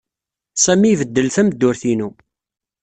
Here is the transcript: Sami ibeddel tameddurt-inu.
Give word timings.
Sami 0.63 0.87
ibeddel 0.91 1.27
tameddurt-inu. 1.35 2.09